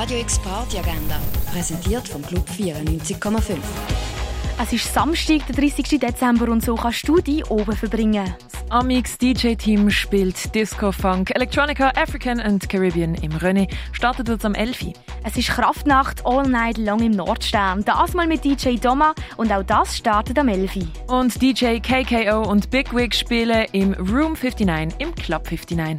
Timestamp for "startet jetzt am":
13.90-14.54